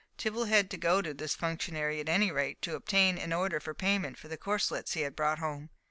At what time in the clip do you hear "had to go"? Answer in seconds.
0.45-1.03